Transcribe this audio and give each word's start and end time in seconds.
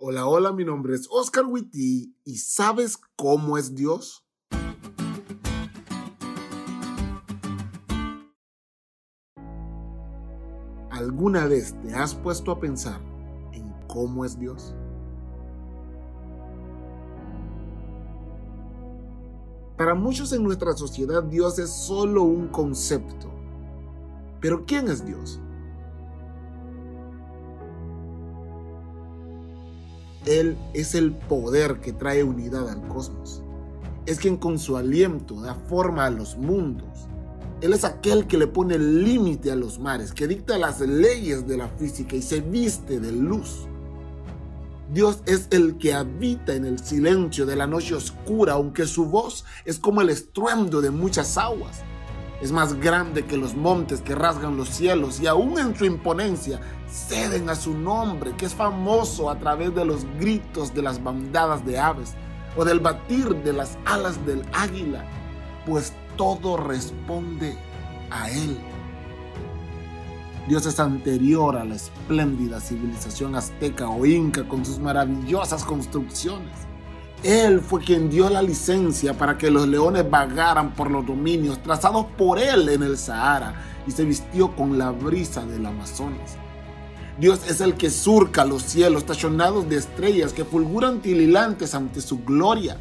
Hola, 0.00 0.28
hola, 0.28 0.52
mi 0.52 0.64
nombre 0.64 0.94
es 0.94 1.08
Oscar 1.10 1.44
Witty 1.44 2.14
y 2.22 2.36
¿sabes 2.36 3.00
cómo 3.16 3.58
es 3.58 3.74
Dios? 3.74 4.24
¿Alguna 10.88 11.48
vez 11.48 11.74
te 11.82 11.92
has 11.96 12.14
puesto 12.14 12.52
a 12.52 12.60
pensar 12.60 13.00
en 13.52 13.74
cómo 13.88 14.24
es 14.24 14.38
Dios? 14.38 14.72
Para 19.76 19.96
muchos 19.96 20.32
en 20.32 20.44
nuestra 20.44 20.74
sociedad 20.74 21.24
Dios 21.24 21.58
es 21.58 21.70
solo 21.70 22.22
un 22.22 22.46
concepto. 22.46 23.32
Pero 24.40 24.64
¿quién 24.64 24.86
es 24.86 25.04
Dios? 25.04 25.40
Él 30.28 30.58
es 30.74 30.94
el 30.94 31.12
poder 31.12 31.80
que 31.80 31.94
trae 31.94 32.22
unidad 32.22 32.68
al 32.68 32.86
cosmos. 32.86 33.42
Es 34.04 34.18
quien 34.18 34.36
con 34.36 34.58
su 34.58 34.76
aliento 34.76 35.40
da 35.40 35.54
forma 35.54 36.04
a 36.04 36.10
los 36.10 36.36
mundos. 36.36 37.08
Él 37.62 37.72
es 37.72 37.82
aquel 37.84 38.26
que 38.26 38.36
le 38.36 38.46
pone 38.46 38.78
límite 38.78 39.50
a 39.50 39.56
los 39.56 39.78
mares, 39.78 40.12
que 40.12 40.28
dicta 40.28 40.58
las 40.58 40.80
leyes 40.80 41.48
de 41.48 41.56
la 41.56 41.68
física 41.68 42.14
y 42.14 42.20
se 42.20 42.42
viste 42.42 43.00
de 43.00 43.10
luz. 43.10 43.66
Dios 44.92 45.22
es 45.24 45.48
el 45.50 45.78
que 45.78 45.94
habita 45.94 46.54
en 46.54 46.66
el 46.66 46.78
silencio 46.78 47.46
de 47.46 47.56
la 47.56 47.66
noche 47.66 47.94
oscura, 47.94 48.52
aunque 48.52 48.86
su 48.86 49.06
voz 49.06 49.46
es 49.64 49.78
como 49.78 50.02
el 50.02 50.10
estruendo 50.10 50.82
de 50.82 50.90
muchas 50.90 51.38
aguas. 51.38 51.82
Es 52.40 52.52
más 52.52 52.74
grande 52.74 53.24
que 53.24 53.36
los 53.36 53.56
montes 53.56 54.00
que 54.00 54.14
rasgan 54.14 54.56
los 54.56 54.68
cielos 54.68 55.20
y 55.20 55.26
aún 55.26 55.58
en 55.58 55.76
su 55.76 55.84
imponencia 55.84 56.60
ceden 56.88 57.50
a 57.50 57.56
su 57.56 57.76
nombre, 57.76 58.32
que 58.36 58.46
es 58.46 58.54
famoso 58.54 59.28
a 59.28 59.38
través 59.38 59.74
de 59.74 59.84
los 59.84 60.04
gritos 60.18 60.72
de 60.72 60.82
las 60.82 61.02
bandadas 61.02 61.66
de 61.66 61.78
aves 61.78 62.14
o 62.56 62.64
del 62.64 62.78
batir 62.78 63.34
de 63.42 63.52
las 63.52 63.76
alas 63.84 64.24
del 64.24 64.44
águila, 64.52 65.04
pues 65.66 65.92
todo 66.16 66.56
responde 66.56 67.56
a 68.10 68.30
Él. 68.30 68.56
Dios 70.48 70.64
es 70.64 70.80
anterior 70.80 71.56
a 71.56 71.64
la 71.64 71.74
espléndida 71.74 72.60
civilización 72.60 73.34
azteca 73.34 73.88
o 73.90 74.06
inca 74.06 74.48
con 74.48 74.64
sus 74.64 74.78
maravillosas 74.78 75.64
construcciones. 75.64 76.68
Él 77.24 77.60
fue 77.60 77.82
quien 77.82 78.08
dio 78.08 78.30
la 78.30 78.42
licencia 78.42 79.12
para 79.12 79.36
que 79.36 79.50
los 79.50 79.66
leones 79.66 80.08
vagaran 80.08 80.72
por 80.74 80.88
los 80.88 81.04
dominios 81.04 81.60
trazados 81.60 82.06
por 82.16 82.38
él 82.38 82.68
en 82.68 82.84
el 82.84 82.96
Sahara 82.96 83.54
y 83.88 83.90
se 83.90 84.04
vistió 84.04 84.54
con 84.54 84.78
la 84.78 84.92
brisa 84.92 85.44
del 85.44 85.66
Amazonas. 85.66 86.36
Dios 87.18 87.40
es 87.48 87.60
el 87.60 87.74
que 87.74 87.90
surca 87.90 88.44
los 88.44 88.62
cielos 88.62 89.04
tachonados 89.04 89.68
de 89.68 89.78
estrellas 89.78 90.32
que 90.32 90.44
fulguran 90.44 91.00
tililantes 91.00 91.74
ante 91.74 92.00
su 92.00 92.22
gloria. 92.22 92.76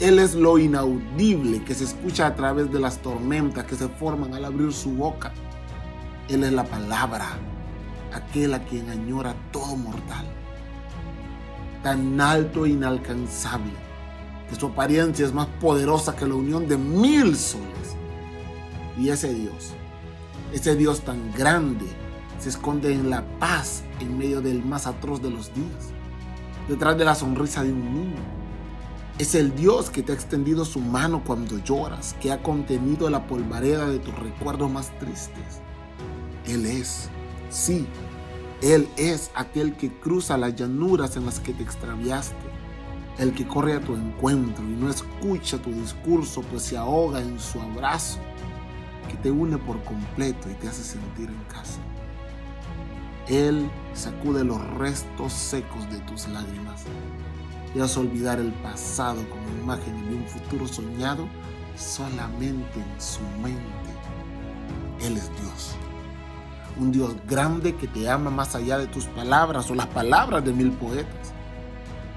Él 0.00 0.18
es 0.18 0.34
lo 0.34 0.56
inaudible 0.56 1.62
que 1.62 1.74
se 1.74 1.84
escucha 1.84 2.26
a 2.26 2.34
través 2.34 2.72
de 2.72 2.80
las 2.80 3.02
tormentas 3.02 3.66
que 3.66 3.76
se 3.76 3.88
forman 3.88 4.32
al 4.32 4.46
abrir 4.46 4.72
su 4.72 4.94
boca. 4.94 5.34
Él 6.30 6.42
es 6.42 6.52
la 6.54 6.64
palabra, 6.64 7.26
aquel 8.14 8.54
a 8.54 8.64
quien 8.64 8.88
añora 8.88 9.34
todo 9.52 9.76
mortal 9.76 10.43
tan 11.84 12.18
alto 12.18 12.64
e 12.64 12.70
inalcanzable, 12.70 13.70
que 14.48 14.56
su 14.56 14.66
apariencia 14.66 15.26
es 15.26 15.34
más 15.34 15.46
poderosa 15.60 16.16
que 16.16 16.26
la 16.26 16.34
unión 16.34 16.66
de 16.66 16.78
mil 16.78 17.36
soles. 17.36 17.94
Y 18.98 19.10
ese 19.10 19.34
Dios, 19.34 19.72
ese 20.52 20.76
Dios 20.76 21.02
tan 21.02 21.30
grande, 21.32 21.84
se 22.40 22.48
esconde 22.48 22.92
en 22.92 23.10
la 23.10 23.22
paz 23.38 23.84
en 24.00 24.16
medio 24.16 24.40
del 24.40 24.64
más 24.64 24.86
atroz 24.86 25.20
de 25.20 25.30
los 25.30 25.54
días, 25.54 25.92
detrás 26.68 26.96
de 26.96 27.04
la 27.04 27.14
sonrisa 27.14 27.62
de 27.62 27.72
un 27.72 27.94
niño. 27.94 28.22
Es 29.18 29.34
el 29.34 29.54
Dios 29.54 29.90
que 29.90 30.02
te 30.02 30.12
ha 30.12 30.14
extendido 30.14 30.64
su 30.64 30.80
mano 30.80 31.22
cuando 31.22 31.58
lloras, 31.58 32.16
que 32.18 32.32
ha 32.32 32.42
contenido 32.42 33.10
la 33.10 33.26
polvareda 33.26 33.86
de 33.86 33.98
tus 33.98 34.18
recuerdos 34.18 34.70
más 34.70 34.90
tristes. 34.98 35.60
Él 36.46 36.64
es, 36.64 37.10
sí, 37.50 37.86
él 38.64 38.88
es 38.96 39.30
aquel 39.34 39.76
que 39.76 39.92
cruza 39.92 40.38
las 40.38 40.56
llanuras 40.56 41.18
en 41.18 41.26
las 41.26 41.38
que 41.38 41.52
te 41.52 41.62
extraviaste, 41.62 42.34
el 43.18 43.34
que 43.34 43.46
corre 43.46 43.74
a 43.74 43.80
tu 43.80 43.94
encuentro 43.94 44.64
y 44.64 44.72
no 44.72 44.88
escucha 44.88 45.58
tu 45.58 45.70
discurso, 45.70 46.40
pues 46.40 46.62
se 46.62 46.78
ahoga 46.78 47.20
en 47.20 47.38
su 47.38 47.60
abrazo, 47.60 48.20
que 49.10 49.18
te 49.18 49.30
une 49.30 49.58
por 49.58 49.84
completo 49.84 50.48
y 50.50 50.54
te 50.54 50.68
hace 50.68 50.82
sentir 50.82 51.28
en 51.28 51.44
casa. 51.44 51.78
Él 53.28 53.68
sacude 53.92 54.44
los 54.44 54.66
restos 54.78 55.34
secos 55.34 55.90
de 55.90 55.98
tus 56.00 56.26
lágrimas 56.28 56.84
y 57.74 57.80
hace 57.80 58.00
olvidar 58.00 58.38
el 58.38 58.52
pasado 58.54 59.22
como 59.28 59.62
imagen 59.62 60.08
de 60.08 60.16
un 60.16 60.26
futuro 60.26 60.66
soñado 60.66 61.28
solamente 61.76 62.80
en 62.80 63.00
su 63.00 63.20
mente. 63.42 63.60
Él 65.02 65.18
es 65.18 65.30
Dios 65.38 65.76
un 66.78 66.90
Dios 66.90 67.14
grande 67.28 67.76
que 67.76 67.86
te 67.86 68.08
ama 68.08 68.30
más 68.30 68.54
allá 68.54 68.78
de 68.78 68.86
tus 68.86 69.06
palabras 69.06 69.70
o 69.70 69.74
las 69.74 69.86
palabras 69.86 70.44
de 70.44 70.52
mil 70.52 70.72
poetas, 70.72 71.32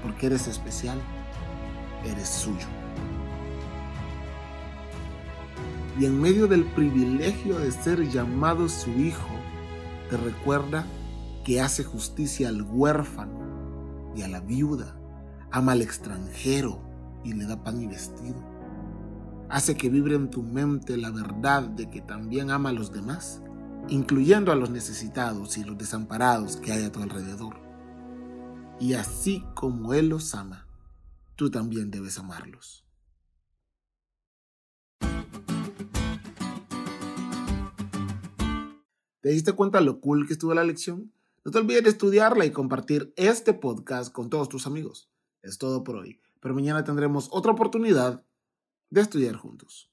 porque 0.02 0.26
eres 0.26 0.46
especial, 0.48 0.98
eres 2.04 2.28
suyo. 2.28 2.66
Y 5.98 6.06
en 6.06 6.20
medio 6.20 6.46
del 6.46 6.64
privilegio 6.64 7.58
de 7.58 7.72
ser 7.72 8.08
llamado 8.08 8.68
su 8.68 8.90
hijo, 8.90 9.34
te 10.10 10.16
recuerda 10.16 10.86
que 11.44 11.60
hace 11.60 11.82
justicia 11.84 12.48
al 12.48 12.62
huérfano 12.62 14.12
y 14.14 14.22
a 14.22 14.28
la 14.28 14.40
viuda, 14.40 14.96
ama 15.50 15.72
al 15.72 15.82
extranjero 15.82 16.80
y 17.24 17.32
le 17.32 17.46
da 17.46 17.62
pan 17.62 17.80
y 17.80 17.86
vestido. 17.86 18.36
Hace 19.48 19.76
que 19.76 19.88
vibre 19.88 20.14
en 20.14 20.30
tu 20.30 20.42
mente 20.42 20.96
la 20.96 21.10
verdad 21.10 21.62
de 21.62 21.88
que 21.88 22.00
también 22.00 22.50
ama 22.50 22.68
a 22.68 22.72
los 22.72 22.92
demás 22.92 23.42
incluyendo 23.88 24.52
a 24.52 24.56
los 24.56 24.70
necesitados 24.70 25.56
y 25.56 25.64
los 25.64 25.78
desamparados 25.78 26.56
que 26.56 26.72
hay 26.72 26.84
a 26.84 26.92
tu 26.92 27.00
alrededor. 27.00 27.56
Y 28.80 28.94
así 28.94 29.44
como 29.54 29.94
Él 29.94 30.08
los 30.08 30.34
ama, 30.34 30.66
tú 31.36 31.50
también 31.50 31.90
debes 31.90 32.18
amarlos. 32.18 32.84
¿Te 39.20 39.30
diste 39.30 39.52
cuenta 39.52 39.80
lo 39.80 40.00
cool 40.00 40.26
que 40.26 40.34
estuvo 40.34 40.54
la 40.54 40.64
lección? 40.64 41.12
No 41.44 41.50
te 41.50 41.58
olvides 41.58 41.84
de 41.84 41.90
estudiarla 41.90 42.44
y 42.44 42.50
compartir 42.50 43.12
este 43.16 43.52
podcast 43.52 44.12
con 44.12 44.30
todos 44.30 44.48
tus 44.48 44.66
amigos. 44.66 45.10
Es 45.42 45.58
todo 45.58 45.82
por 45.82 45.96
hoy, 45.96 46.20
pero 46.40 46.54
mañana 46.54 46.84
tendremos 46.84 47.28
otra 47.32 47.52
oportunidad 47.52 48.22
de 48.90 49.00
estudiar 49.00 49.36
juntos. 49.36 49.90